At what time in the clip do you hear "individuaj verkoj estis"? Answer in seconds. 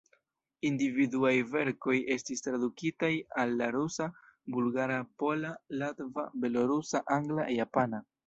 0.67-2.41